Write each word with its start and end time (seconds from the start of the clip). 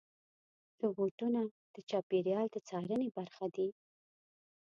روبوټونه 0.81 1.41
د 1.73 1.75
چاپېریال 1.89 2.47
د 2.51 2.57
څارنې 2.67 3.09
برخه 3.17 3.45
دي. 3.55 3.67